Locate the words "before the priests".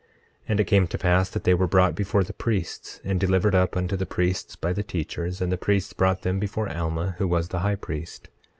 1.93-2.99